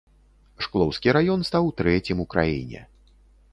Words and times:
Шклоўскі 0.67 1.13
раён 1.17 1.45
стаў 1.51 1.69
трэцім 1.83 2.25
у 2.25 2.27
краіне. 2.35 2.79